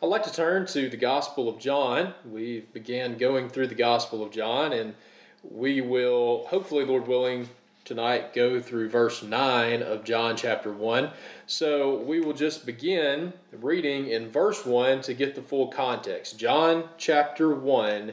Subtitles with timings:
[0.00, 2.14] I'd like to turn to the Gospel of John.
[2.24, 4.94] We began going through the Gospel of John, and
[5.42, 7.48] we will, hopefully, Lord willing,
[7.84, 11.10] tonight go through verse 9 of John chapter 1.
[11.48, 16.38] So we will just begin reading in verse 1 to get the full context.
[16.38, 18.12] John chapter 1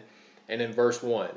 [0.49, 1.29] and in verse 1.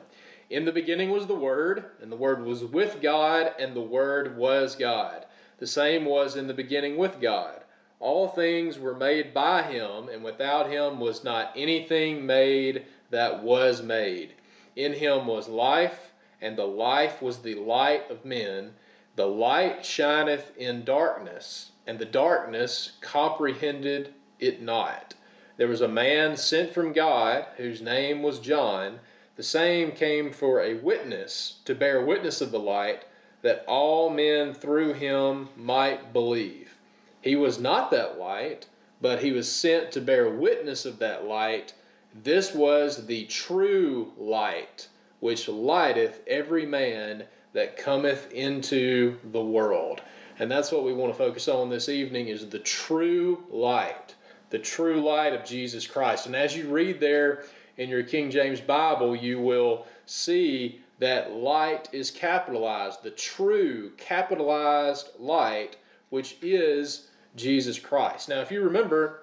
[0.49, 4.39] In the beginning was the Word, and the Word was with God, and the Word
[4.39, 5.27] was God.
[5.59, 7.65] The same was in the beginning with God.
[8.01, 13.83] All things were made by him, and without him was not anything made that was
[13.83, 14.35] made.
[14.77, 18.75] In him was life, and the life was the light of men.
[19.17, 25.15] The light shineth in darkness, and the darkness comprehended it not.
[25.57, 29.01] There was a man sent from God, whose name was John.
[29.35, 33.07] The same came for a witness, to bear witness of the light,
[33.43, 36.68] that all men through him might believe.
[37.21, 38.67] He was not that light,
[39.01, 41.75] but he was sent to bear witness of that light.
[42.15, 44.89] This was the true light,
[45.21, 50.01] which lighteth every man that cometh into the world.
[50.39, 54.15] And that's what we want to focus on this evening is the true light,
[54.51, 56.27] the true light of Jesus Christ.
[56.27, 57.45] And as you read there
[57.77, 65.09] in your King James Bible, you will see that light is capitalized, the true capitalized
[65.19, 65.77] light,
[66.11, 67.08] which is
[67.39, 68.29] Jesus Christ.
[68.29, 69.21] Now, if you remember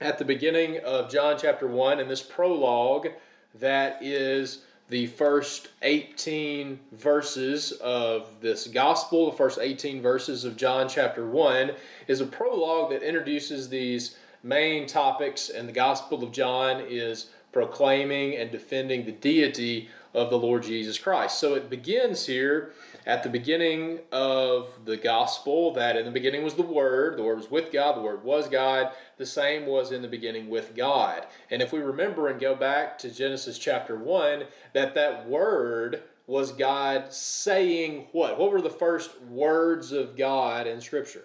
[0.00, 3.08] at the beginning of John chapter 1 in this prologue,
[3.54, 10.88] that is the first 18 verses of this gospel, the first 18 verses of John
[10.88, 11.72] chapter 1,
[12.06, 18.36] is a prologue that introduces these main topics, and the gospel of John is proclaiming
[18.36, 21.38] and defending the deity of the Lord Jesus Christ.
[21.38, 22.72] So it begins here
[23.06, 27.38] at the beginning of the gospel that in the beginning was the Word, the Word
[27.38, 31.26] was with God, the Word was God, the same was in the beginning with God.
[31.50, 36.52] And if we remember and go back to Genesis chapter 1, that that Word was
[36.52, 38.38] God saying what?
[38.38, 41.24] What were the first words of God in Scripture?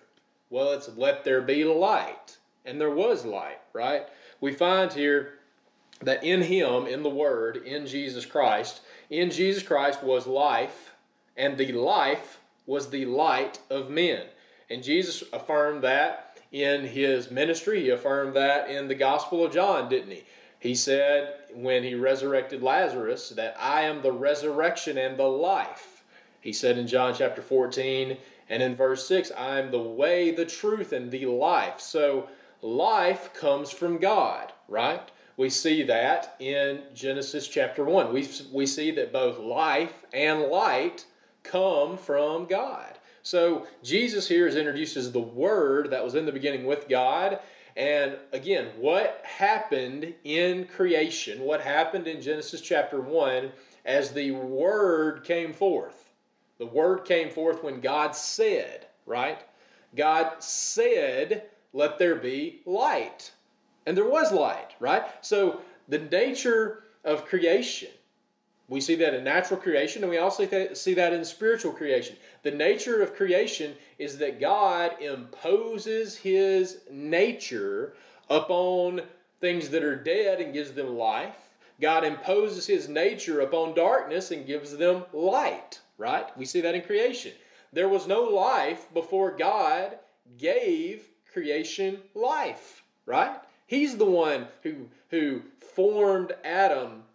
[0.50, 2.38] Well, it's let there be light.
[2.65, 4.07] And there was light, right?
[4.39, 5.33] We find here
[6.05, 10.93] that in Him, in the Word, in Jesus Christ, in Jesus Christ was life
[11.35, 14.25] and the life was the light of men.
[14.69, 17.81] And Jesus affirmed that in his ministry.
[17.81, 20.23] He affirmed that in the Gospel of John, didn't he?
[20.59, 26.03] He said when he resurrected Lazarus that I am the resurrection and the life.
[26.39, 28.17] He said in John chapter 14
[28.49, 31.79] and in verse 6, I am the way, the truth, and the life.
[31.81, 32.29] So
[32.61, 35.09] life comes from God, right?
[35.35, 38.13] We see that in Genesis chapter 1.
[38.13, 41.05] We, we see that both life and light
[41.41, 42.99] come from God.
[43.23, 47.39] So Jesus here is introduced as the Word that was in the beginning with God.
[47.75, 53.51] And again, what happened in creation, what happened in Genesis chapter 1
[53.85, 56.11] as the Word came forth?
[56.59, 59.41] The Word came forth when God said, right?
[59.95, 63.31] God said, Let there be light.
[63.85, 65.03] And there was light, right?
[65.21, 67.89] So the nature of creation
[68.69, 72.16] we see that in natural creation, and we also see that in spiritual creation.
[72.44, 77.94] The nature of creation is that God imposes His nature
[78.29, 79.01] upon
[79.41, 81.50] things that are dead and gives them life.
[81.81, 86.35] God imposes His nature upon darkness and gives them light, right?
[86.38, 87.33] We see that in creation.
[87.73, 90.00] There was no life before God
[90.38, 93.35] gave creation life, right?
[93.73, 95.41] He's the one who, who
[95.75, 97.06] formed Adam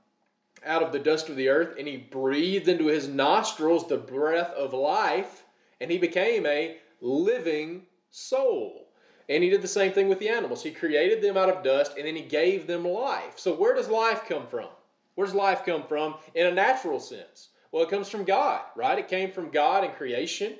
[0.67, 4.50] out of the dust of the earth, and he breathed into his nostrils the breath
[4.50, 5.44] of life,
[5.81, 8.88] and he became a living soul.
[9.29, 10.65] And he did the same thing with the animals.
[10.65, 13.35] He created them out of dust, and then he gave them life.
[13.38, 14.67] So, where does life come from?
[15.15, 17.50] Where does life come from in a natural sense?
[17.71, 18.99] Well, it comes from God, right?
[18.99, 20.55] It came from God in creation,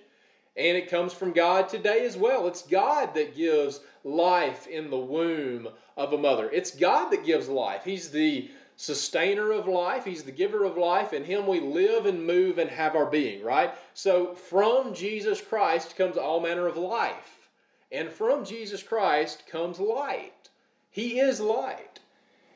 [0.59, 2.49] and it comes from God today as well.
[2.49, 6.51] It's God that gives life in the womb of a mother.
[6.53, 7.85] It's God that gives life.
[7.85, 10.05] He's the sustainer of life.
[10.05, 11.13] He's the giver of life.
[11.13, 13.73] In Him we live and move and have our being, right?
[13.95, 17.49] So from Jesus Christ comes all manner of life.
[17.93, 20.51] And from Jesus Christ comes light.
[20.91, 22.01] He is light.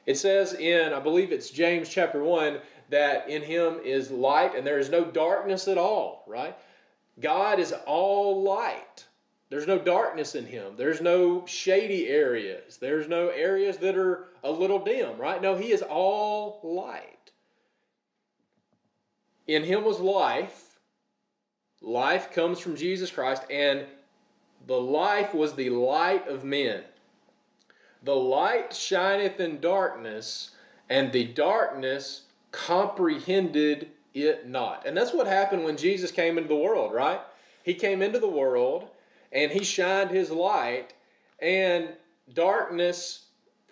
[0.07, 2.59] It says in, I believe it's James chapter 1,
[2.91, 6.57] that in him is light and there is no darkness at all, right?
[7.21, 9.07] God is all light.
[9.51, 10.77] There's no darkness in him.
[10.77, 12.79] There's no shady areas.
[12.79, 15.43] There's no areas that are a little dim, right?
[15.43, 17.33] No, he is all light.
[19.47, 20.79] In him was life.
[21.83, 23.85] Life comes from Jesus Christ, and
[24.67, 26.85] the life was the light of men.
[28.03, 30.53] The light shineth in darkness,
[30.89, 32.23] and the darkness
[32.53, 34.87] comprehended it not.
[34.87, 37.21] And that's what happened when Jesus came into the world, right?
[37.63, 38.89] He came into the world
[39.33, 40.93] and he shined his light,
[41.41, 41.89] and
[42.35, 43.25] darkness,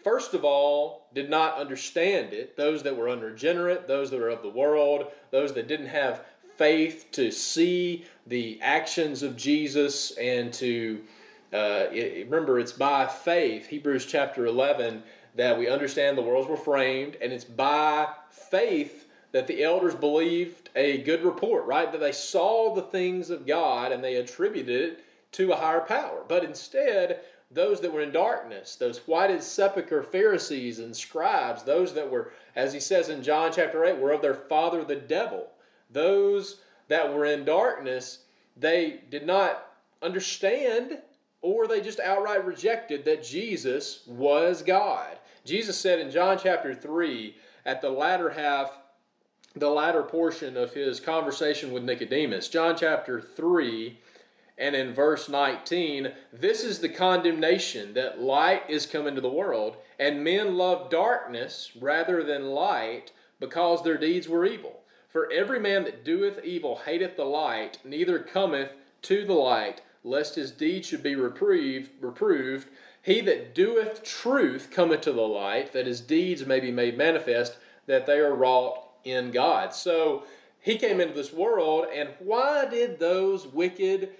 [0.02, 2.56] first of all, did not understand it.
[2.56, 6.24] Those that were unregenerate, those that were of the world, those that didn't have
[6.56, 11.00] faith to see the actions of Jesus and to
[11.54, 15.02] uh, remember it's by faith hebrews chapter 11
[15.36, 20.70] that we understand the worlds were framed and it's by faith that the elders believed
[20.74, 21.90] a good report right?
[21.90, 26.24] That they saw the things of god and they attributed it to a higher power.
[26.26, 32.10] But instead those that were in darkness, those whited sepulchre Pharisees and scribes, those that
[32.10, 35.48] were, as he says in John chapter 8, were of their father the devil,
[35.90, 38.20] those that were in darkness,
[38.56, 39.66] they did not
[40.00, 40.98] understand
[41.42, 45.18] or they just outright rejected that Jesus was God.
[45.44, 47.34] Jesus said in John chapter 3,
[47.64, 48.72] at the latter half,
[49.54, 53.98] the latter portion of his conversation with Nicodemus, John chapter 3,
[54.56, 59.76] and in verse 19, this is the condemnation that light is come into the world,
[59.98, 63.10] and men love darkness rather than light
[63.40, 64.80] because their deeds were evil.
[65.08, 68.72] For every man that doeth evil hateth the light, neither cometh
[69.02, 71.90] to the light, lest his deeds should be reproved.
[72.00, 72.68] reproved.
[73.02, 77.56] He that doeth truth cometh to the light, that his deeds may be made manifest,
[77.86, 79.74] that they are wrought in God.
[79.74, 80.24] So
[80.60, 84.10] he came into this world, and why did those wicked,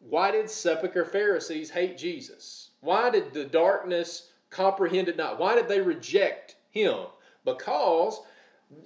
[0.00, 2.70] why did sepulchre Pharisees hate Jesus?
[2.80, 5.38] Why did the darkness comprehend it not?
[5.38, 7.06] Why did they reject him?
[7.44, 8.20] Because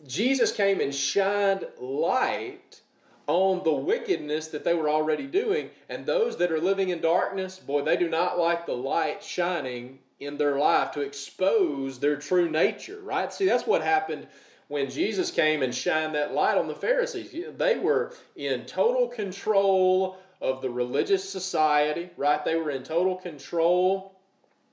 [0.06, 2.80] Jesus came and shined light
[3.26, 5.70] on the wickedness that they were already doing.
[5.88, 9.98] And those that are living in darkness, boy, they do not like the light shining
[10.20, 13.32] in their life to expose their true nature, right?
[13.32, 14.28] See, that's what happened
[14.68, 17.34] when Jesus came and shined that light on the Pharisees.
[17.56, 22.44] They were in total control of the religious society, right?
[22.44, 24.18] They were in total control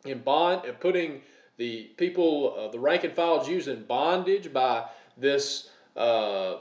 [0.06, 1.21] in bond, putting
[1.57, 4.86] the people, uh, the rank and file Jews in bondage by
[5.18, 6.59] this uh,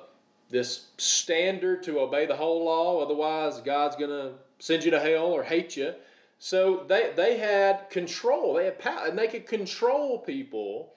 [0.51, 5.27] this standard to obey the whole law, otherwise God's going to send you to hell
[5.27, 5.95] or hate you.
[6.39, 10.95] So they they had control, they had power, and they could control people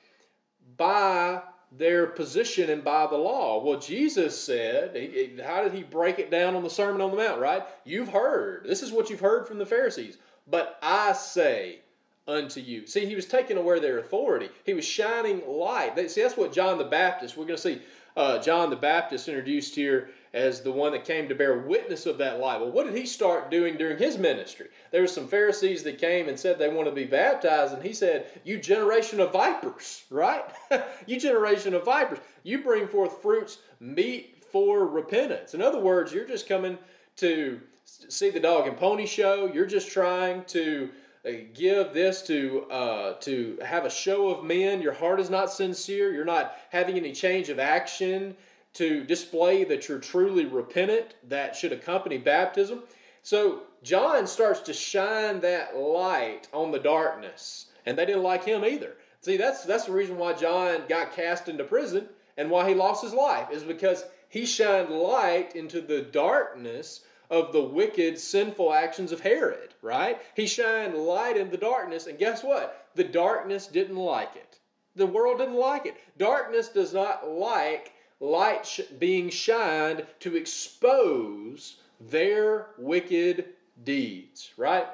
[0.78, 1.42] by
[1.72, 3.64] their position and by the law.
[3.64, 7.40] Well, Jesus said, how did he break it down on the Sermon on the Mount,
[7.40, 7.64] right?
[7.86, 8.66] You've heard.
[8.66, 10.18] This is what you've heard from the Pharisees.
[10.50, 11.80] But I say
[12.28, 12.86] unto you.
[12.88, 14.50] See, he was taking away their authority.
[14.66, 15.98] He was shining light.
[16.10, 17.82] See, that's what John the Baptist, we're going to see
[18.18, 22.18] uh, John the Baptist introduced here as the one that came to bear witness of
[22.18, 22.62] that light.
[22.62, 24.68] Well, what did he start doing during his ministry?
[24.92, 27.94] There were some Pharisees that came and said they want to be baptized, and he
[27.94, 30.44] said, You generation of vipers, right?
[31.06, 32.20] you generation of vipers.
[32.44, 35.54] You bring forth fruits meet for repentance.
[35.54, 36.78] In other words, you're just coming
[37.18, 39.52] to see the dog and pony show.
[39.54, 40.90] You're just trying to
[41.26, 44.82] uh, give this to uh, to have a show of men.
[44.82, 46.14] Your heart is not sincere.
[46.14, 48.36] You're not having any change of action
[48.74, 51.16] to display that you're truly repentant.
[51.28, 52.84] That should accompany baptism.
[53.24, 58.64] So John starts to shine that light on the darkness, and they didn't like him
[58.64, 58.96] either.
[59.22, 63.04] See, that's that's the reason why John got cast into prison and why he lost
[63.04, 69.12] his life is because he shined light into the darkness of the wicked, sinful actions
[69.12, 70.20] of Herod, right?
[70.36, 72.88] He shined light in the darkness, and guess what?
[72.96, 74.60] The darkness didn't like it.
[74.96, 75.96] The world didn't like it.
[76.18, 83.46] Darkness does not like light sh- being shined to expose their wicked
[83.84, 84.88] deeds, right?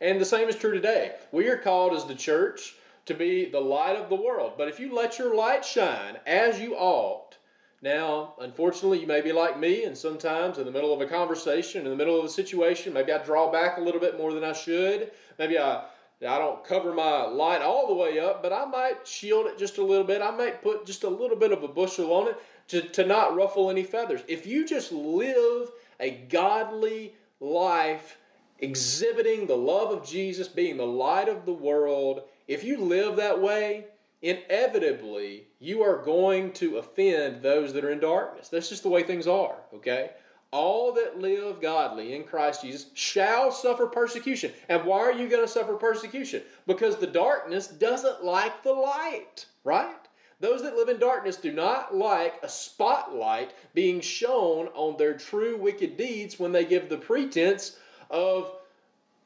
[0.00, 1.14] And the same is true today.
[1.32, 4.52] We are called as the church to be the light of the world.
[4.58, 7.36] But if you let your light shine as you ought,
[7.80, 11.84] now, unfortunately, you may be like me, and sometimes in the middle of a conversation,
[11.84, 14.42] in the middle of a situation, maybe I draw back a little bit more than
[14.42, 15.12] I should.
[15.38, 15.84] Maybe I
[16.26, 19.78] I don't cover my light all the way up, but I might shield it just
[19.78, 20.20] a little bit.
[20.20, 22.36] I might put just a little bit of a bushel on it
[22.68, 24.22] to, to not ruffle any feathers.
[24.26, 25.70] If you just live
[26.00, 28.18] a godly life,
[28.58, 33.40] exhibiting the love of Jesus, being the light of the world, if you live that
[33.40, 33.86] way,
[34.20, 38.48] inevitably you are going to offend those that are in darkness.
[38.48, 40.10] That's just the way things are, okay?
[40.50, 44.52] All that live godly in Christ Jesus shall suffer persecution.
[44.68, 46.42] And why are you going to suffer persecution?
[46.66, 50.08] Because the darkness doesn't like the light, right?
[50.40, 55.58] Those that live in darkness do not like a spotlight being shown on their true
[55.58, 57.76] wicked deeds when they give the pretense
[58.08, 58.52] of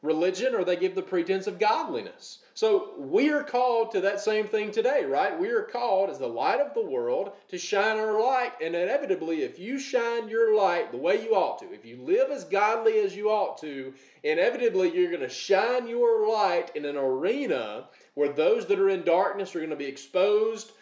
[0.00, 2.38] religion or they give the pretense of godliness.
[2.54, 5.38] So we are called to that same thing today, right?
[5.38, 8.52] We are called as the light of the world to shine our light.
[8.62, 12.30] And inevitably, if you shine your light the way you ought to, if you live
[12.30, 16.97] as godly as you ought to, inevitably you're going to shine your light in an
[16.97, 20.73] arena where those that are in darkness are going to be exposed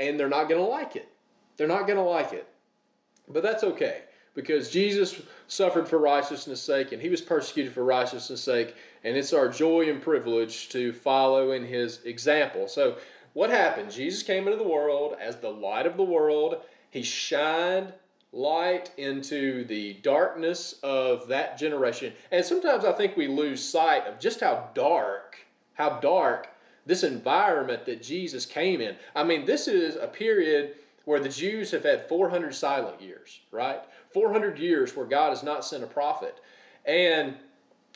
[0.00, 1.08] and they're not going to like it.
[1.56, 2.48] They're not going to like it.
[3.28, 4.02] But that's okay
[4.34, 9.32] because Jesus suffered for righteousness' sake and he was persecuted for righteousness' sake, and it's
[9.32, 12.68] our joy and privilege to follow in his example.
[12.68, 12.96] So,
[13.32, 13.90] what happened?
[13.90, 16.62] Jesus came into the world as the light of the world.
[16.90, 17.92] He shined
[18.32, 22.12] light into the darkness of that generation.
[22.30, 25.38] And sometimes I think we lose sight of just how dark,
[25.74, 26.48] how dark
[26.86, 28.96] this environment that Jesus came in.
[29.14, 30.74] I mean, this is a period
[31.04, 33.80] where the Jews have had 400 silent years, right?
[34.12, 36.38] 400 years where God has not sent a prophet.
[36.84, 37.36] And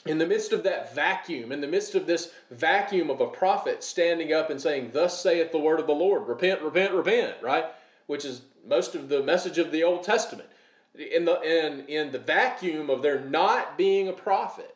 [0.07, 3.83] in the midst of that vacuum, in the midst of this vacuum of a prophet
[3.83, 7.67] standing up and saying, Thus saith the word of the Lord, repent, repent, repent, right?
[8.07, 10.49] Which is most of the message of the Old Testament.
[10.95, 14.75] In the, in, in the vacuum of there not being a prophet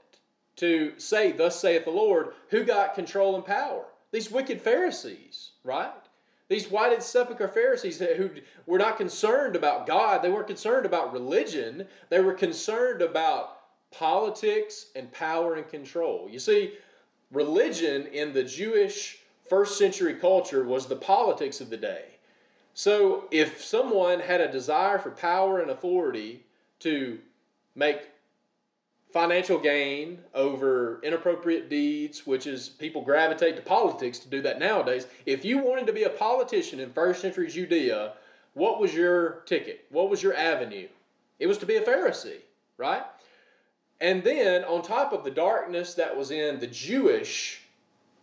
[0.57, 3.85] to say, Thus saith the Lord, who got control and power?
[4.11, 5.93] These wicked Pharisees, right?
[6.53, 8.29] These whited sepulchre Pharisees who
[8.67, 13.57] were not concerned about God, they weren't concerned about religion, they were concerned about
[13.91, 16.29] politics and power and control.
[16.31, 16.75] You see,
[17.31, 22.19] religion in the Jewish first century culture was the politics of the day.
[22.75, 26.45] So if someone had a desire for power and authority
[26.81, 27.19] to
[27.75, 28.11] make
[29.13, 35.07] financial gain over inappropriate deeds, which is people gravitate to politics to do that nowadays.
[35.27, 38.15] If you wanted to be a politician in first century Judea,
[38.55, 39.85] what was your ticket?
[39.91, 40.89] What was your avenue?
[41.39, 42.41] It was to be a Pharisee,
[42.79, 43.03] right?
[44.01, 47.63] And then on top of the darkness that was in the Jewish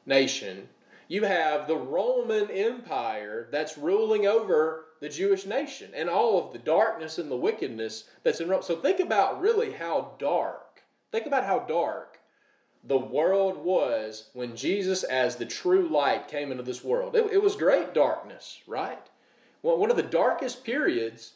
[0.05, 0.69] nation,
[1.08, 6.60] you have the Roman Empire that's ruling over the Jewish nation and all of the
[6.60, 8.62] darkness and the wickedness that's in Rome.
[8.62, 10.68] So think about really how dark
[11.12, 12.20] Think about how dark
[12.84, 17.16] the world was when Jesus, as the true light, came into this world.
[17.16, 19.00] It, it was great darkness, right?
[19.62, 21.34] Well, one of the darkest periods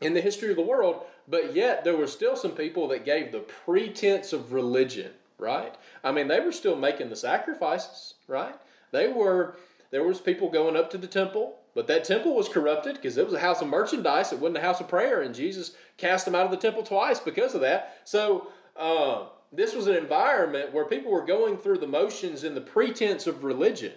[0.00, 3.30] in the history of the world, but yet there were still some people that gave
[3.30, 5.74] the pretense of religion, right?
[6.02, 8.56] I mean, they were still making the sacrifices, right?
[8.90, 9.56] They were
[9.90, 13.24] there was people going up to the temple, but that temple was corrupted because it
[13.24, 16.34] was a house of merchandise, it wasn't a house of prayer, and Jesus cast them
[16.34, 17.98] out of the temple twice because of that.
[18.02, 22.60] So uh, this was an environment where people were going through the motions in the
[22.60, 23.92] pretense of religion.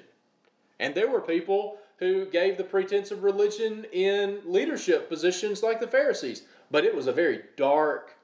[0.80, 5.88] And there were people who gave the pretense of religion in leadership positions like the
[5.88, 6.44] Pharisees.
[6.70, 8.16] But it was a very dark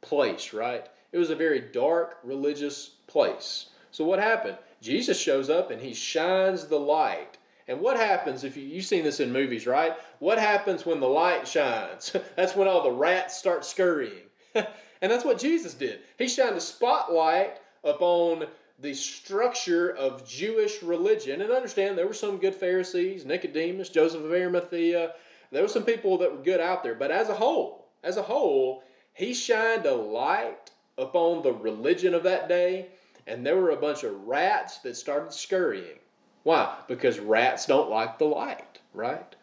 [0.00, 0.88] place, right?
[1.12, 3.66] It was a very dark religious place.
[3.92, 4.58] So what happened?
[4.80, 7.38] Jesus shows up and he shines the light.
[7.68, 9.94] And what happens if you, you've seen this in movies, right?
[10.18, 12.16] What happens when the light shines?
[12.36, 14.24] That's when all the rats start scurrying.
[15.02, 16.00] And that's what Jesus did.
[16.18, 18.46] He shined a spotlight upon
[18.78, 21.40] the structure of Jewish religion.
[21.40, 25.14] And understand there were some good Pharisees, Nicodemus, Joseph of Arimathea.
[25.50, 26.94] There were some people that were good out there.
[26.94, 32.22] But as a whole, as a whole, he shined a light upon the religion of
[32.24, 32.88] that day.
[33.26, 35.98] And there were a bunch of rats that started scurrying.
[36.42, 36.74] Why?
[36.88, 39.36] Because rats don't like the light, right?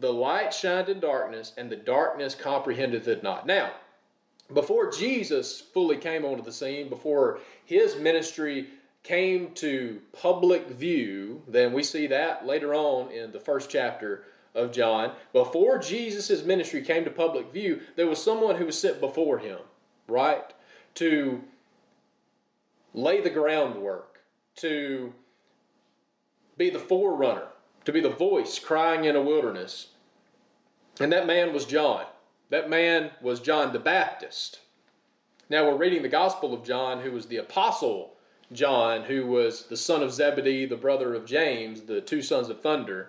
[0.00, 3.46] The light shined in darkness, and the darkness comprehended it not.
[3.46, 3.72] Now,
[4.52, 8.68] before Jesus fully came onto the scene, before his ministry
[9.02, 14.72] came to public view, then we see that later on in the first chapter of
[14.72, 15.12] John.
[15.32, 19.58] Before Jesus' ministry came to public view, there was someone who was sent before him,
[20.06, 20.52] right?
[20.96, 21.42] To
[22.94, 24.20] lay the groundwork,
[24.56, 25.14] to
[26.56, 27.48] be the forerunner,
[27.84, 29.88] to be the voice crying in a wilderness.
[31.00, 32.04] And that man was John.
[32.52, 34.60] That man was John the Baptist.
[35.48, 38.12] Now we're reading the Gospel of John, who was the Apostle
[38.52, 42.60] John, who was the son of Zebedee, the brother of James, the two sons of
[42.60, 43.08] thunder.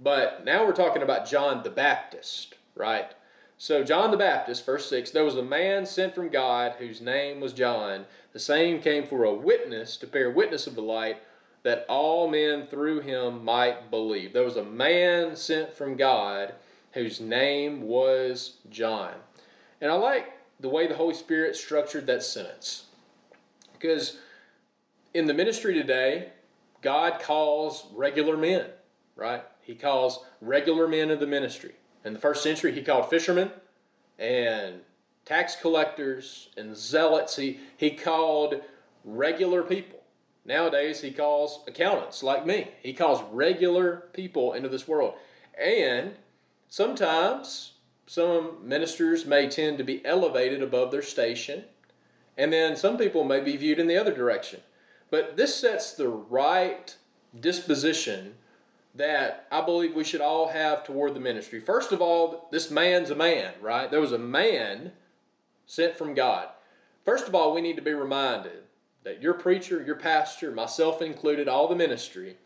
[0.00, 3.12] But now we're talking about John the Baptist, right?
[3.56, 7.38] So, John the Baptist, verse 6 there was a man sent from God whose name
[7.38, 8.06] was John.
[8.32, 11.18] The same came for a witness to bear witness of the light,
[11.62, 14.32] that all men through him might believe.
[14.32, 16.54] There was a man sent from God
[16.92, 19.12] whose name was John.
[19.80, 22.84] And I like the way the Holy Spirit structured that sentence.
[23.72, 24.18] Because
[25.14, 26.30] in the ministry today,
[26.82, 28.66] God calls regular men,
[29.16, 29.42] right?
[29.60, 31.74] He calls regular men of the ministry.
[32.04, 33.50] In the first century, he called fishermen
[34.18, 34.80] and
[35.24, 37.36] tax collectors and zealots.
[37.36, 38.60] He, he called
[39.04, 40.00] regular people.
[40.44, 42.68] Nowadays, he calls accountants like me.
[42.82, 45.14] He calls regular people into this world.
[45.60, 46.14] And
[46.70, 47.72] sometimes
[48.06, 51.64] some ministers may tend to be elevated above their station,
[52.38, 54.60] and then some people may be viewed in the other direction.
[55.10, 56.96] But this sets the right
[57.38, 58.36] disposition
[58.94, 61.60] that I believe we should all have toward the ministry.
[61.60, 63.90] First of all, this man's a man, right?
[63.90, 64.92] There was a man
[65.66, 66.48] sent from God.
[67.04, 68.64] First of all, we need to be reminded
[69.04, 72.36] that your preacher, your pastor, myself included, all the ministry,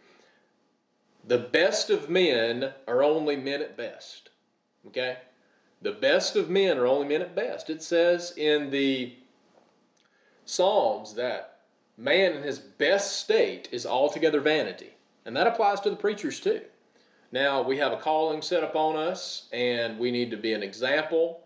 [1.27, 4.31] the best of men are only men at best.
[4.87, 5.19] Okay?
[5.81, 7.71] The best of men are only men at best.
[7.71, 9.15] It says in the
[10.45, 11.61] Psalms that
[11.97, 14.95] man in his best state is altogether vanity.
[15.25, 16.63] And that applies to the preachers too.
[17.33, 21.41] Now, we have a calling set upon us, and we need to be an example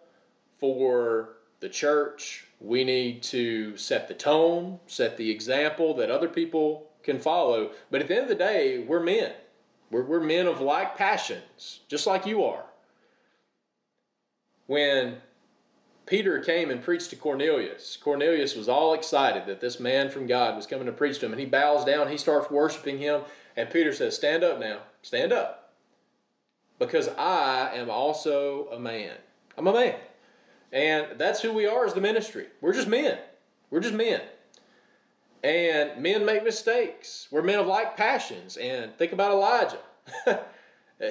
[0.59, 2.47] for the church.
[2.61, 7.71] We need to set the tone, set the example that other people can follow.
[7.91, 9.33] But at the end of the day, we're men.
[9.91, 12.65] We're, we're men of like passions, just like you are.
[14.67, 15.19] When
[16.07, 20.57] Peter came and preached to Cornelius, Cornelius was all excited that this man from God
[20.57, 23.23] was coming to preach to him, and he bows down, he starts worshiping him,
[23.57, 25.75] and Peter says, Stand up now, stand up,
[26.79, 29.17] because I am also a man.
[29.57, 29.97] I'm a man.
[30.71, 32.47] And that's who we are as the ministry.
[32.61, 33.19] We're just men.
[33.71, 34.21] We're just men.
[35.43, 37.29] And men make mistakes.
[37.31, 38.57] We're men of like passions.
[38.57, 39.79] And think about Elijah.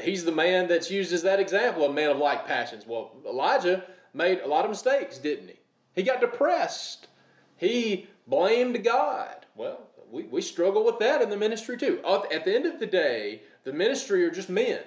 [0.04, 2.86] He's the man that's used as that example of man of like passions.
[2.86, 5.60] Well, Elijah made a lot of mistakes, didn't he?
[5.96, 7.08] He got depressed.
[7.56, 9.46] He blamed God.
[9.56, 12.02] Well, we, we struggle with that in the ministry too.
[12.06, 14.82] At the end of the day, the ministry are just men.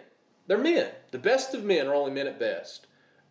[0.47, 0.89] They're men.
[1.11, 2.87] The best of men are only men at best.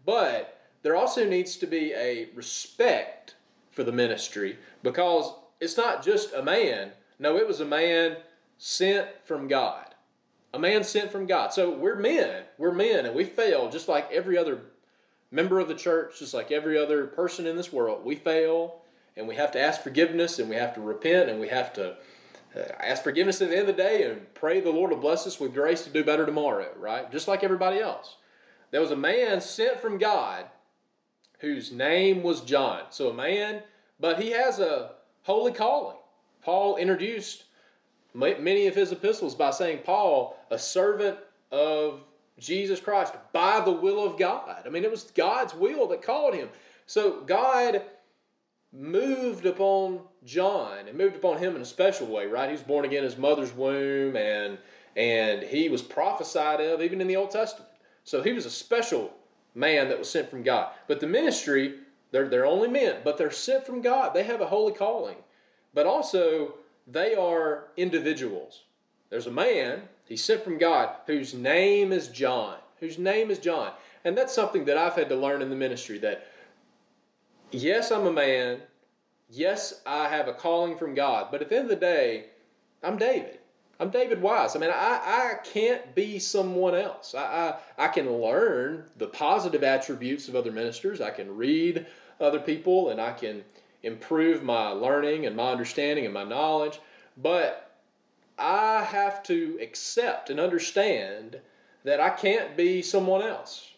[0.06, 3.36] But there also needs to be a respect
[3.72, 6.92] for the ministry because it's not just a man.
[7.18, 8.18] No, it was a man
[8.58, 9.86] sent from God.
[10.54, 11.54] A man sent from God.
[11.54, 12.44] So we're men.
[12.58, 14.62] We're men and we fail just like every other
[15.32, 18.04] member of the church, just like every other person in this world.
[18.04, 18.82] We fail
[19.16, 21.98] and we have to ask forgiveness and we have to repent and we have to
[22.56, 25.28] uh, ask forgiveness at the end of the day and pray the Lord to bless
[25.28, 27.12] us with grace to do better tomorrow, right?
[27.12, 28.16] Just like everybody else.
[28.72, 30.46] There was a man sent from God
[31.40, 32.84] whose name was John.
[32.90, 33.64] So a man,
[34.00, 34.92] but he has a
[35.24, 35.98] holy calling.
[36.42, 37.44] Paul introduced
[38.14, 41.18] many of his epistles by saying, Paul, a servant
[41.52, 42.02] of
[42.40, 44.64] Jesus Christ by the will of God.
[44.66, 46.50] I mean, it was God's will that called him.
[46.86, 47.84] So God
[48.72, 52.50] moved upon John and moved upon him in a special way, right?
[52.50, 54.58] He was born again in his mother's womb and
[54.96, 57.70] and he was prophesied of even in the Old Testament.
[58.04, 59.14] So he was a special
[59.54, 60.72] man that was sent from God.
[60.88, 61.76] But the ministry,
[62.12, 64.14] they're, they're only men, but they're sent from God.
[64.14, 65.18] They have a holy calling.
[65.74, 66.56] But also,
[66.88, 68.64] they are individuals.
[69.10, 72.58] There's a man, he's sent from God, whose name is John.
[72.80, 73.74] Whose name is John.
[74.04, 76.26] And that's something that I've had to learn in the ministry that,
[77.52, 78.62] yes, I'm a man.
[79.30, 81.28] Yes, I have a calling from God.
[81.32, 82.28] But at the end of the day,
[82.82, 83.39] I'm David.
[83.82, 84.58] I'm David Wise.
[84.58, 87.16] I mean, I, I can't be someone else.
[87.16, 91.00] I, I, I can learn the positive attributes of other ministers.
[91.00, 91.86] I can read
[92.20, 93.46] other people and I can
[93.82, 96.82] improve my learning and my understanding and my knowledge.
[97.16, 97.72] But
[98.38, 101.40] I have to accept and understand
[101.86, 103.72] that I can't be someone else.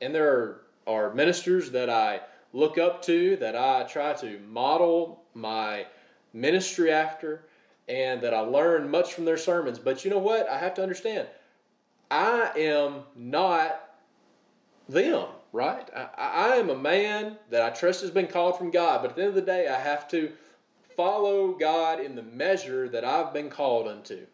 [0.00, 2.20] And there are, are ministers that I
[2.52, 5.86] look up to, that I try to model my
[6.32, 7.46] ministry after
[7.92, 9.78] and that I learn much from their sermons.
[9.78, 10.48] But you know what?
[10.48, 11.28] I have to understand.
[12.10, 13.80] I am not
[14.88, 15.88] them, right?
[15.94, 19.16] I, I am a man that I trust has been called from God, but at
[19.16, 20.32] the end of the day, I have to
[20.96, 24.26] follow God in the measure that I've been called unto.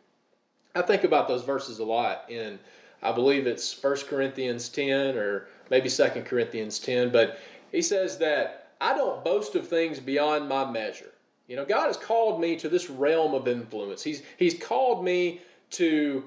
[0.75, 2.61] I think about those verses a lot in,
[3.03, 7.40] I believe it's 1 Corinthians 10 or maybe 2 Corinthians 10, but
[7.73, 11.12] he says that I don't boast of things beyond my measure.
[11.48, 14.02] You know, God has called me to this realm of influence.
[14.02, 16.24] He's, he's called me to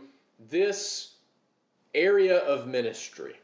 [0.50, 1.14] this
[1.94, 3.36] area of ministry.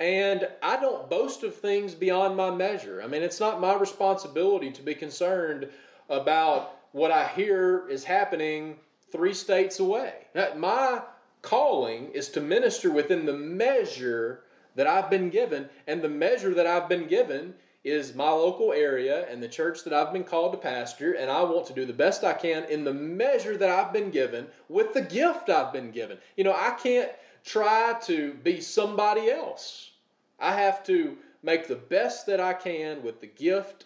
[0.00, 3.00] And I don't boast of things beyond my measure.
[3.00, 5.68] I mean, it's not my responsibility to be concerned
[6.08, 8.76] about what I hear is happening
[9.12, 10.14] three states away.
[10.56, 11.02] My
[11.42, 14.40] calling is to minister within the measure
[14.74, 19.26] that I've been given, and the measure that I've been given is my local area
[19.30, 21.92] and the church that I've been called to pastor, and I want to do the
[21.92, 25.90] best I can in the measure that I've been given with the gift I've been
[25.90, 26.18] given.
[26.36, 27.10] You know, I can't
[27.44, 29.90] try to be somebody else.
[30.40, 33.84] I have to make the best that I can with the gift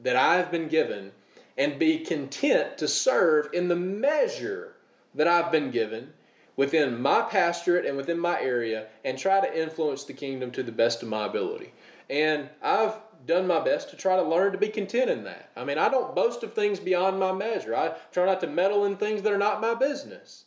[0.00, 1.10] that I've been given
[1.56, 4.76] and be content to serve in the measure
[5.14, 6.12] that I've been given
[6.56, 10.72] within my pastorate and within my area and try to influence the kingdom to the
[10.72, 11.72] best of my ability.
[12.08, 12.94] And I've
[13.28, 15.50] done my best to try to learn to be content in that.
[15.54, 17.76] I mean, I don't boast of things beyond my measure.
[17.76, 20.46] I try not to meddle in things that are not my business.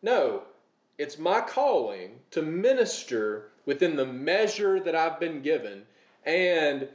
[0.00, 0.44] No,
[0.96, 5.82] it's my calling to minister within the measure that I've been given.
[6.24, 6.88] And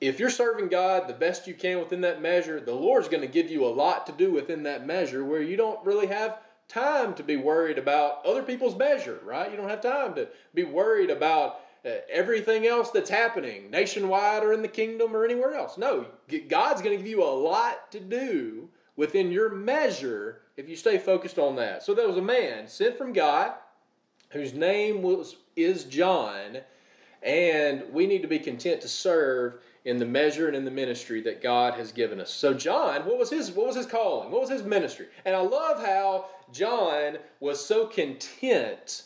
[0.00, 3.26] if you're serving God the best you can within that measure, the Lord's going to
[3.26, 7.14] give you a lot to do within that measure where you don't really have time
[7.14, 9.50] to be worried about other people's measure, right?
[9.50, 14.52] You don't have time to be worried about Uh, everything else that's happening nationwide or
[14.52, 15.78] in the kingdom or anywhere else.
[15.78, 16.04] No,
[16.48, 20.98] God's going to give you a lot to do within your measure if you stay
[20.98, 21.82] focused on that.
[21.82, 23.52] So there was a man sent from God
[24.30, 26.58] whose name was is John,
[27.22, 31.22] and we need to be content to serve in the measure and in the ministry
[31.22, 32.30] that God has given us.
[32.30, 34.30] So John, what was his what was his calling?
[34.30, 35.06] What was his ministry?
[35.24, 39.04] And I love how John was so content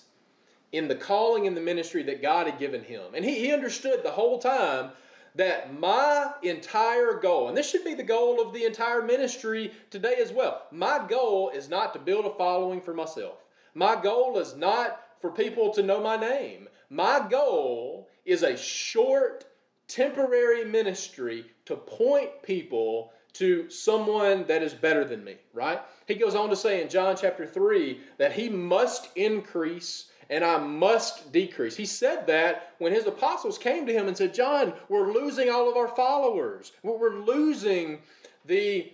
[0.75, 3.15] in the calling and the ministry that God had given him.
[3.15, 4.91] And he, he understood the whole time
[5.37, 10.17] that my entire goal, and this should be the goal of the entire ministry today
[10.21, 13.45] as well, my goal is not to build a following for myself.
[13.75, 16.69] My goal is not for people to know my name.
[16.91, 19.45] My goal is a short,
[19.87, 25.81] temporary ministry to point people to someone that is better than me, right?
[26.07, 30.59] He goes on to say in John chapter 3 that he must increase and I
[30.59, 31.77] must decrease.
[31.77, 35.71] He said that when his apostles came to him and said, John, we're losing all
[35.71, 36.73] of our followers.
[36.83, 38.01] We're losing
[38.45, 38.93] the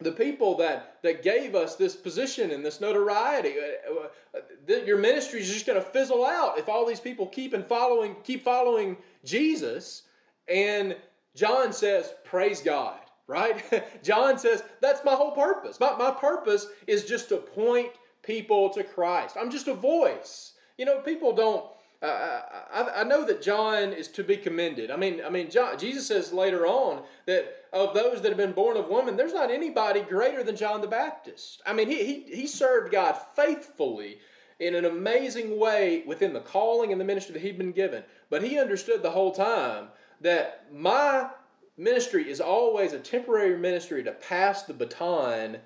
[0.00, 3.54] the people that, that gave us this position and this notoriety.
[3.58, 7.52] Uh, uh, your ministry is just going to fizzle out if all these people keep
[7.52, 10.04] and following keep following Jesus.
[10.46, 10.96] And
[11.34, 13.62] John says, "Praise God." Right?
[14.04, 15.80] John says, "That's my whole purpose.
[15.80, 17.90] My, my purpose is just to point
[18.22, 19.36] people to Christ.
[19.38, 20.52] I'm just a voice.
[20.78, 21.64] You know, people don't.
[22.00, 22.40] Uh,
[22.72, 24.92] I, I, know that John is to be commended.
[24.92, 28.52] I mean, I mean, John, Jesus says later on that of those that have been
[28.52, 31.60] born of woman, there's not anybody greater than John the Baptist.
[31.66, 34.18] I mean, he, he, he served God faithfully
[34.60, 38.04] in an amazing way within the calling and the ministry that he'd been given.
[38.30, 39.88] But he understood the whole time
[40.20, 41.30] that my
[41.76, 45.58] ministry is always a temporary ministry to pass the baton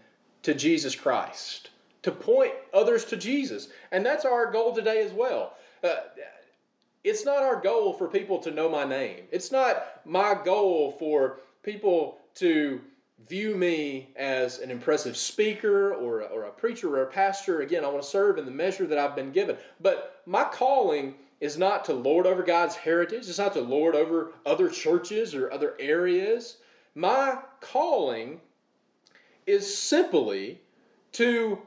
[0.44, 1.68] to Jesus Christ
[2.02, 3.68] to point others to Jesus.
[3.90, 5.54] And that's our goal today as well.
[5.82, 5.96] Uh,
[7.04, 9.24] it's not our goal for people to know my name.
[9.30, 12.80] It's not my goal for people to
[13.28, 17.60] view me as an impressive speaker or or a preacher or a pastor.
[17.60, 19.56] Again, I want to serve in the measure that I've been given.
[19.80, 24.32] But my calling is not to lord over God's heritage, it's not to lord over
[24.46, 26.58] other churches or other areas.
[26.94, 28.40] My calling
[29.46, 30.60] is simply
[31.12, 31.58] to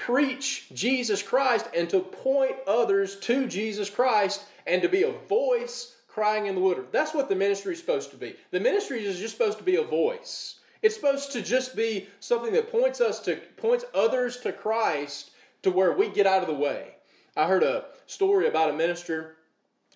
[0.00, 5.96] preach Jesus Christ and to point others to Jesus Christ and to be a voice
[6.08, 6.90] crying in the wilderness.
[6.90, 8.34] That's what the ministry is supposed to be.
[8.50, 10.56] The ministry is just supposed to be a voice.
[10.82, 15.32] It's supposed to just be something that points us to points others to Christ
[15.62, 16.94] to where we get out of the way.
[17.36, 19.36] I heard a story about a minister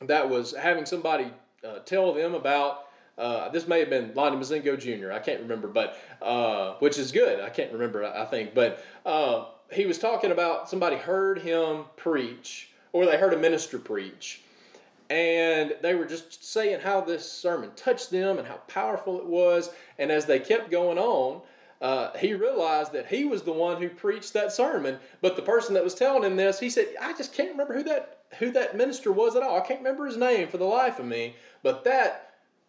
[0.02, 1.32] that was having somebody
[1.66, 2.83] uh, tell them about
[3.16, 5.12] uh, this may have been Lonnie Mozingo Jr.
[5.12, 7.40] I can't remember, but uh, which is good.
[7.40, 8.04] I can't remember.
[8.04, 13.32] I think, but uh, he was talking about somebody heard him preach, or they heard
[13.32, 14.42] a minister preach,
[15.10, 19.70] and they were just saying how this sermon touched them and how powerful it was.
[19.98, 21.42] And as they kept going on,
[21.80, 24.98] uh, he realized that he was the one who preached that sermon.
[25.20, 27.84] But the person that was telling him this, he said, "I just can't remember who
[27.84, 29.56] that who that minister was at all.
[29.56, 31.36] I can't remember his name for the life of me.
[31.62, 32.23] But that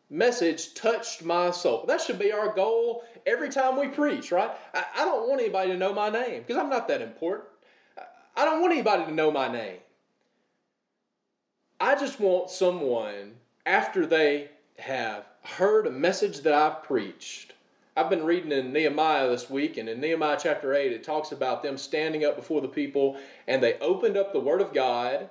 [0.09, 1.85] message touched my soul.
[1.87, 4.51] That should be our goal every time we preach, right?
[4.73, 7.49] I, I don't want anybody to know my name because I'm not that important.
[8.35, 9.77] I don't want anybody to know my name.
[11.79, 17.53] I just want someone, after they have heard a message that I've preached,
[17.97, 21.63] I've been reading in Nehemiah this week, and in Nehemiah chapter 8, it talks about
[21.63, 25.29] them standing up before the people, and they opened up the Word of God,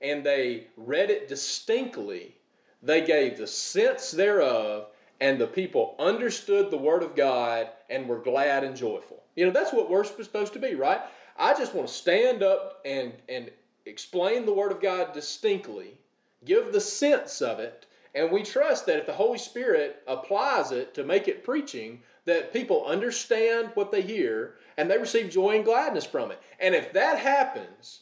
[0.00, 2.36] and they read it distinctly
[2.84, 4.88] they gave the sense thereof,
[5.20, 9.22] and the people understood the word of God and were glad and joyful.
[9.36, 11.00] You know, that's what worship is supposed to be, right?
[11.36, 13.50] I just want to stand up and, and
[13.86, 15.98] explain the word of God distinctly,
[16.44, 20.94] give the sense of it, and we trust that if the Holy Spirit applies it
[20.94, 25.64] to make it preaching, that people understand what they hear and they receive joy and
[25.64, 26.40] gladness from it.
[26.60, 28.00] And if that happens,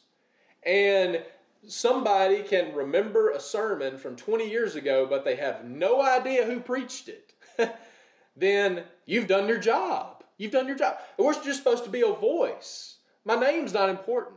[0.64, 1.22] and
[1.66, 6.60] somebody can remember a sermon from 20 years ago, but they have no idea who
[6.60, 7.32] preached it,
[8.36, 10.24] then you've done your job.
[10.38, 10.96] You've done your job.
[11.18, 12.96] We're just supposed to be a voice.
[13.24, 14.36] My name's not important.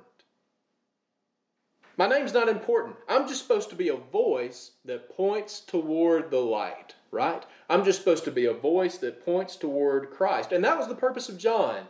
[1.98, 2.98] My name's not important.
[3.08, 7.44] I'm just supposed to be a voice that points toward the light, right?
[7.70, 10.52] I'm just supposed to be a voice that points toward Christ.
[10.52, 11.88] And that was the purpose of John.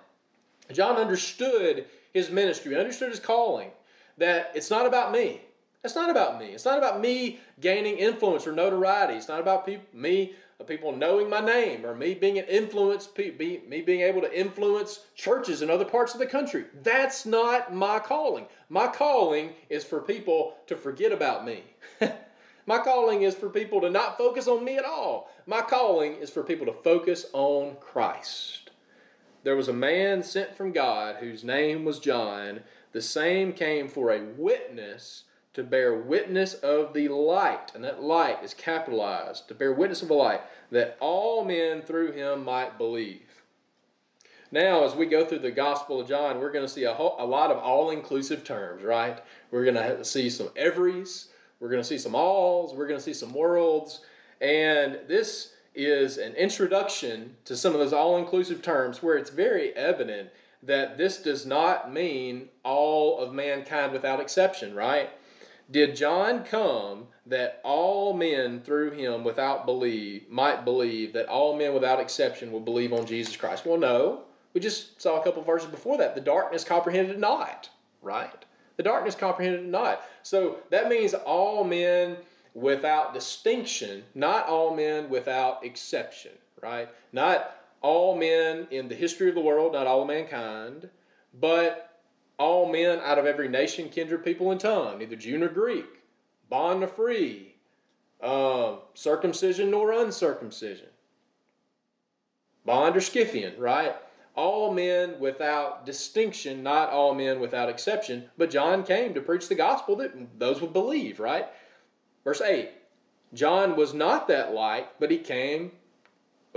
[0.71, 3.71] John understood his ministry, understood his calling
[4.17, 5.41] that it's not about me.
[5.85, 6.47] It's not about me.
[6.47, 9.13] It's not about me gaining influence or notoriety.
[9.13, 13.07] It's not about pe- me, uh, people knowing my name, or me being an influence,
[13.15, 16.65] me being able to influence churches in other parts of the country.
[16.81, 18.47] That's not my calling.
[18.67, 21.63] My calling is for people to forget about me.
[22.65, 25.29] my calling is for people to not focus on me at all.
[25.45, 28.71] My calling is for people to focus on Christ.
[29.43, 32.61] There was a man sent from God whose name was John
[32.95, 38.41] the same came for a witness to bear witness of the light, and that light
[38.41, 40.39] is capitalized, to bear witness of the light,
[40.71, 43.43] that all men through him might believe.
[44.49, 47.17] Now, as we go through the Gospel of John, we're going to see a, whole,
[47.19, 49.21] a lot of all inclusive terms, right?
[49.51, 51.27] We're going to see some everys,
[51.59, 54.05] we're going to see some alls, we're going to see some worlds,
[54.39, 59.75] and this is an introduction to some of those all inclusive terms where it's very
[59.75, 60.29] evident
[60.65, 65.09] that this does not mean all of mankind without exception, right?
[65.69, 71.73] Did John come that all men through him without believe might believe that all men
[71.73, 73.65] without exception will believe on Jesus Christ?
[73.65, 74.23] Well, no.
[74.53, 76.15] We just saw a couple verses before that.
[76.15, 77.69] The darkness comprehended not,
[78.01, 78.45] right?
[78.77, 80.01] The darkness comprehended not.
[80.23, 82.17] So that means all men
[82.53, 86.87] without distinction, not all men without exception, right?
[87.11, 87.53] Not
[87.85, 90.89] all men in the history of the world, not all of mankind,
[91.39, 92.01] but
[92.39, 96.01] all men out of every nation, kindred, people, and tongue, neither Jew nor Greek,
[96.49, 97.57] bond nor free,
[98.19, 100.87] uh, circumcision nor uncircumcision,
[102.65, 103.95] bond or Scythian, right?
[104.33, 108.31] All men without distinction, not all men without exception.
[108.35, 111.45] But John came to preach the gospel that those would believe, right?
[112.23, 112.71] Verse 8
[113.35, 115.73] John was not that light, but he came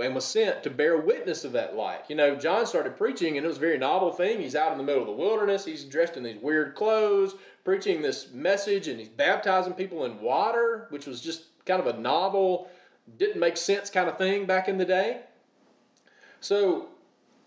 [0.01, 2.01] and was sent to bear witness of that light.
[2.07, 4.39] You know, John started preaching, and it was a very novel thing.
[4.39, 5.65] He's out in the middle of the wilderness.
[5.65, 10.87] He's dressed in these weird clothes, preaching this message, and he's baptizing people in water,
[10.89, 12.69] which was just kind of a novel,
[13.17, 15.21] didn't make sense kind of thing back in the day.
[16.41, 16.89] So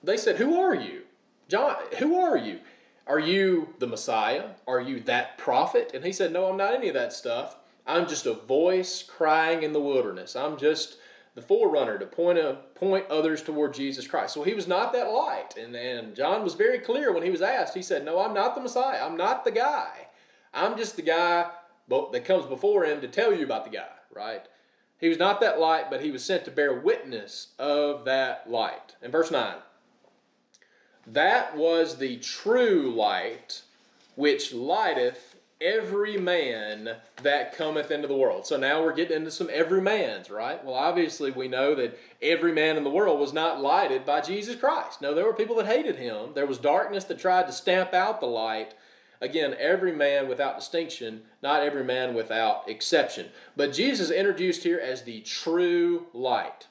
[0.03, 1.03] they said, Who are you?
[1.49, 2.61] John, who are you?
[3.07, 4.51] Are you the Messiah?
[4.67, 5.91] Are you that prophet?
[5.95, 7.57] And he said, No, I'm not any of that stuff.
[7.87, 10.37] I'm just a voice crying in the wilderness.
[10.37, 10.99] I'm just
[11.35, 14.35] the forerunner to point a, point others toward Jesus Christ.
[14.35, 15.57] So he was not that light.
[15.57, 17.75] And, and John was very clear when he was asked.
[17.75, 19.05] He said, No, I'm not the Messiah.
[19.05, 20.09] I'm not the guy.
[20.53, 21.51] I'm just the guy
[21.89, 24.47] that comes before him to tell you about the guy, right?
[24.99, 28.95] He was not that light, but he was sent to bear witness of that light.
[29.03, 29.57] In verse 9,
[31.07, 33.63] that was the true light
[34.15, 35.32] which lighteth
[35.63, 38.47] every man that cometh into the world.
[38.47, 40.63] So now we're getting into some every man's, right?
[40.65, 44.57] Well, obviously we know that every man in the world was not lighted by Jesus
[44.57, 45.01] Christ.
[45.01, 46.31] No, there were people that hated him.
[46.35, 48.75] There was darkness that tried to stamp out the light.
[49.21, 53.29] Again, every man without distinction, not every man without exception.
[53.57, 56.67] But Jesus introduced here as the true light.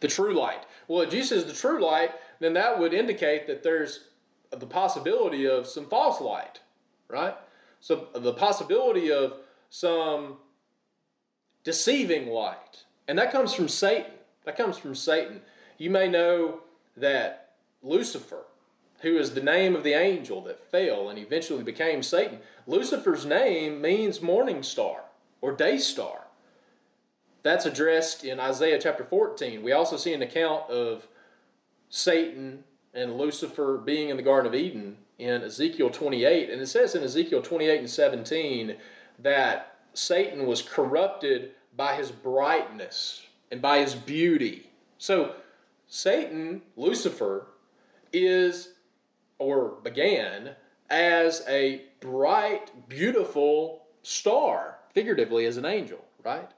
[0.00, 0.64] The true light.
[0.86, 4.08] Well, if Jesus is the true light, then that would indicate that there's
[4.50, 6.60] the possibility of some false light,
[7.08, 7.34] right?
[7.84, 9.34] So the possibility of
[9.68, 10.38] some
[11.64, 12.84] deceiving light.
[13.06, 14.12] And that comes from Satan.
[14.46, 15.42] That comes from Satan.
[15.76, 16.60] You may know
[16.96, 18.44] that Lucifer,
[19.02, 23.82] who is the name of the angel that fell and eventually became Satan, Lucifer's name
[23.82, 25.02] means morning star
[25.42, 26.28] or day star.
[27.42, 29.62] That's addressed in Isaiah chapter 14.
[29.62, 31.06] We also see an account of
[31.90, 36.50] Satan and Lucifer being in the Garden of Eden in Ezekiel 28.
[36.50, 38.76] And it says in Ezekiel 28 and 17
[39.18, 44.70] that Satan was corrupted by his brightness and by his beauty.
[44.98, 45.34] So,
[45.86, 47.46] Satan, Lucifer,
[48.12, 48.70] is
[49.38, 50.50] or began
[50.90, 56.50] as a bright, beautiful star, figuratively as an angel, right?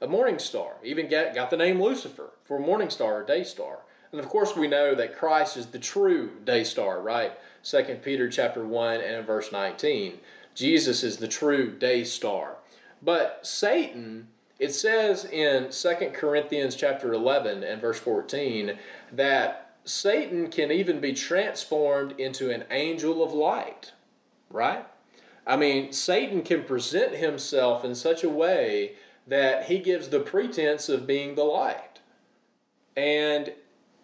[0.00, 0.76] a morning star.
[0.82, 3.80] Even get, got the name Lucifer for morning star or day star.
[4.10, 7.32] And of course, we know that Christ is the true day star, right?
[7.62, 10.18] 2 Peter chapter 1 and verse 19.
[10.54, 12.56] Jesus is the true day star.
[13.02, 18.78] But Satan, it says in 2 Corinthians chapter 11 and verse 14
[19.12, 23.92] that Satan can even be transformed into an angel of light,
[24.50, 24.84] right?
[25.46, 30.88] I mean, Satan can present himself in such a way that he gives the pretense
[30.88, 32.00] of being the light.
[32.96, 33.52] And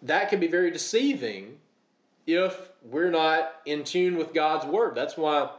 [0.01, 1.57] that can be very deceiving
[2.25, 4.95] if we're not in tune with God's word.
[4.95, 5.49] That's why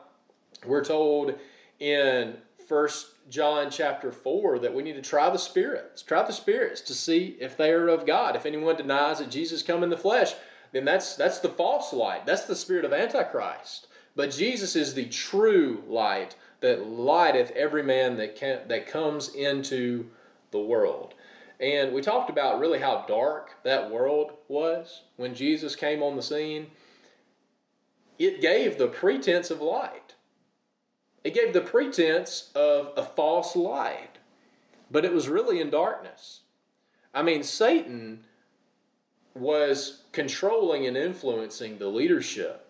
[0.65, 1.35] we're told
[1.79, 2.37] in
[2.69, 6.03] First John chapter 4 that we need to try the spirits.
[6.03, 8.37] Try the spirits to see if they are of God.
[8.37, 10.35] If anyone denies that Jesus come in the flesh,
[10.73, 12.27] then that's that's the false light.
[12.27, 13.89] That's the spirit of Antichrist.
[14.15, 20.07] But Jesus is the true light that lighteth every man that can, that comes into
[20.51, 21.15] the world.
[21.61, 26.23] And we talked about really how dark that world was when Jesus came on the
[26.23, 26.69] scene.
[28.19, 30.15] It gave the pretense of light.
[31.25, 34.19] It gave the pretense of a false light,
[34.91, 36.41] but it was really in darkness.
[37.13, 38.25] I mean, Satan
[39.35, 42.67] was controlling and influencing the leadership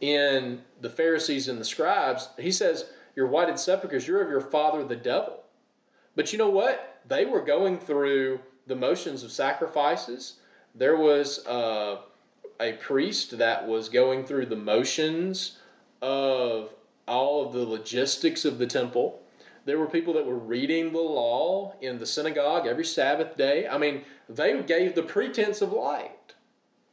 [0.00, 4.84] in the Pharisees and the scribes, he says, You're whited sepulchres, you're of your father
[4.84, 5.44] the devil.
[6.14, 7.00] But you know what?
[7.06, 10.34] They were going through the motions of sacrifices.
[10.74, 11.98] There was uh,
[12.60, 15.58] a priest that was going through the motions
[16.02, 16.70] of
[17.06, 19.22] all of the logistics of the temple.
[19.64, 23.66] There were people that were reading the law in the synagogue every Sabbath day.
[23.66, 26.34] I mean, they gave the pretense of light.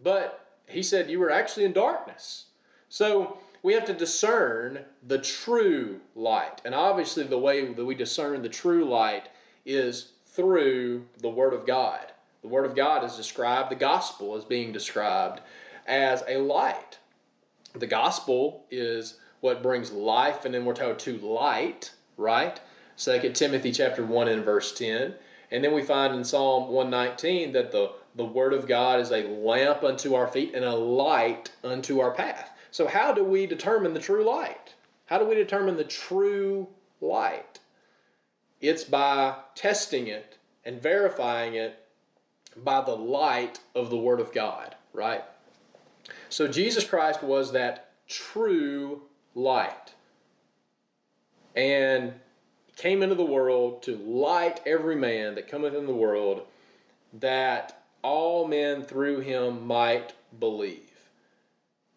[0.02, 2.45] But he said, You were actually in darkness.
[2.89, 6.62] So we have to discern the true light.
[6.65, 9.30] And obviously, the way that we discern the true light
[9.65, 12.12] is through the Word of God.
[12.44, 15.40] The Word of God is described, the gospel is being described
[15.88, 17.00] as a light.
[17.74, 22.60] The gospel is what brings life, and then we're told to light, right?
[22.98, 25.16] 2 Timothy chapter 1 and verse 10.
[25.52, 29.24] And then we find in Psalm 119 that the, the Word of God is a
[29.24, 32.52] lamp unto our feet and a light unto our path.
[32.72, 34.74] So, how do we determine the true light?
[35.06, 36.68] How do we determine the true
[37.00, 37.60] light?
[38.60, 41.83] It's by testing it and verifying it
[42.56, 45.24] by the light of the Word of God, right?
[46.30, 49.04] So, Jesus Christ was that true
[49.36, 49.94] light
[51.56, 52.13] and
[52.76, 56.46] came into the world to light every man that cometh in the world
[57.13, 61.10] that all men through him might believe.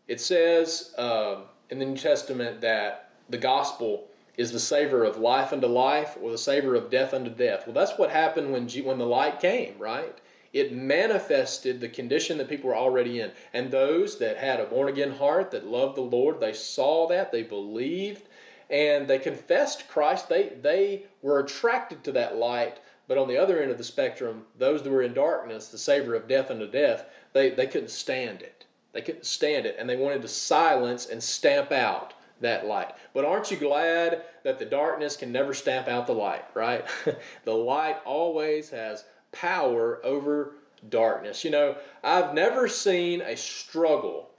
[0.07, 1.41] It says uh,
[1.71, 6.31] in the New Testament that the gospel is the savor of life unto life or
[6.31, 7.67] the savor of death unto death.
[7.67, 10.17] Well, that's what happened when, G- when the light came, right?
[10.57, 13.33] It manifested the condition that people were already in.
[13.53, 17.31] And those that had a born again heart, that loved the Lord, they saw that,
[17.31, 18.23] they believed,
[18.71, 20.31] and they confessed Christ.
[20.31, 22.81] They, they were attracted to that light.
[23.07, 26.15] But on the other end of the spectrum, those that were in darkness, the savor
[26.15, 28.65] of death unto death, they, they couldn't stand it.
[28.95, 32.95] They couldn't stand it, and they wanted to silence and stamp out that light.
[33.13, 36.87] But aren't you glad that the darkness can never stamp out the light, right?
[37.45, 39.05] the light always has
[39.41, 40.55] power over
[40.89, 41.45] darkness.
[41.45, 44.31] You know, I've never seen a struggle.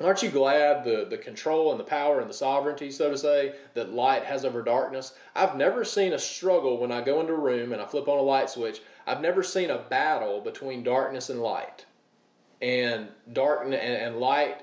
[0.00, 3.54] Aren't you glad the, the control and the power and the sovereignty, so to say,
[3.74, 5.14] that light has over darkness?
[5.34, 8.18] I've never seen a struggle when I go into a room and I flip on
[8.18, 8.80] a light switch.
[9.06, 11.86] I've never seen a battle between darkness and light
[12.60, 14.62] and darkness and, and light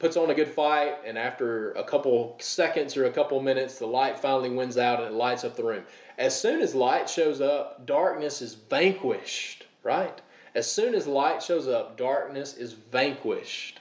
[0.00, 3.86] puts on a good fight, and after a couple seconds or a couple minutes, the
[3.86, 5.84] light finally wins out and it lights up the room.
[6.18, 10.20] As soon as light shows up, darkness is vanquished, right?
[10.54, 13.78] As soon as light shows up, darkness is vanquished.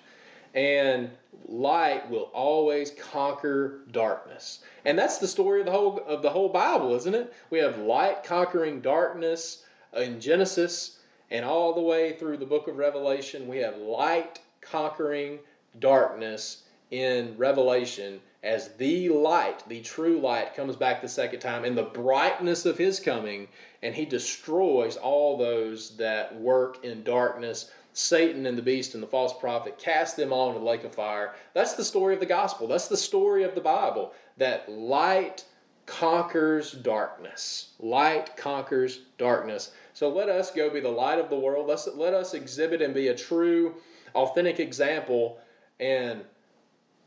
[0.53, 1.09] And
[1.47, 4.59] light will always conquer darkness.
[4.85, 7.33] And that's the story of the whole of the whole Bible, isn't it?
[7.49, 9.63] We have light conquering darkness
[9.95, 10.99] in Genesis
[11.31, 15.39] and all the way through the book of Revelation, we have light conquering
[15.77, 21.75] darkness in Revelation as the light, the true light, comes back the second time in
[21.75, 23.49] the brightness of his coming,
[23.83, 27.69] and he destroys all those that work in darkness.
[27.91, 30.95] Satan and the beast and the false prophet cast them all into the lake of
[30.95, 31.33] fire.
[31.53, 32.67] That's the story of the gospel.
[32.67, 34.13] That's the story of the Bible.
[34.37, 35.43] That light
[35.85, 37.71] conquers darkness.
[37.79, 39.71] Light conquers darkness.
[39.93, 41.67] So let us go be the light of the world.
[41.67, 43.75] Let's, let us exhibit and be a true,
[44.15, 45.39] authentic example
[45.79, 46.21] and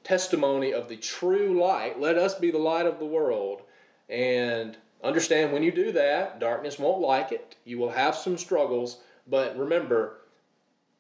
[0.04, 2.00] testimony of the true light.
[2.00, 3.62] Let us be the light of the world
[4.08, 7.56] and Understand when you do that, darkness won't like it.
[7.64, 10.18] You will have some struggles, but remember,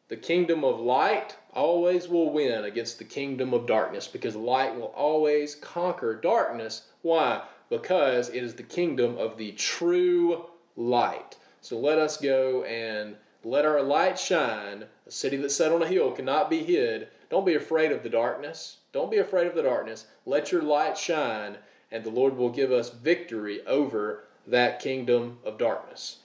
[0.08, 4.92] the kingdom of light always will win against the kingdom of darkness because light will
[4.96, 6.88] always conquer darkness.
[7.02, 7.42] Why?
[7.70, 10.46] Because it is the kingdom of the true
[10.76, 11.36] light.
[11.60, 13.14] So let us go and
[13.44, 14.86] let our light shine.
[15.06, 17.08] A city that's set on a hill cannot be hid.
[17.32, 18.76] Don't be afraid of the darkness.
[18.92, 20.04] Don't be afraid of the darkness.
[20.26, 21.56] Let your light shine,
[21.90, 26.18] and the Lord will give us victory over that kingdom of darkness.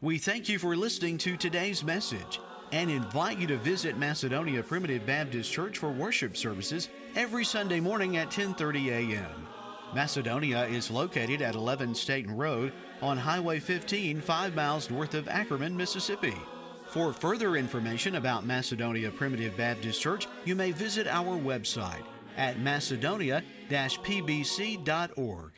[0.00, 2.38] We thank you for listening to today's message
[2.70, 8.16] and invite you to visit Macedonia Primitive Baptist Church for worship services every Sunday morning
[8.16, 9.48] at 10:30 a.m.
[9.92, 15.76] Macedonia is located at 11 Staten Road on Highway 15, 5 miles north of Ackerman,
[15.76, 16.36] Mississippi.
[16.94, 22.04] For further information about Macedonia Primitive Baptist Church, you may visit our website
[22.36, 25.52] at macedonia-pbc.org.